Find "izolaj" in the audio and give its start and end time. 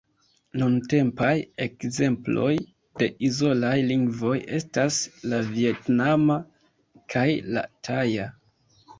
3.27-3.73